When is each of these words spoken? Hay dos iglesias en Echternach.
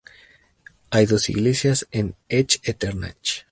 Hay 0.89 1.05
dos 1.05 1.29
iglesias 1.29 1.87
en 1.91 2.15
Echternach. 2.27 3.45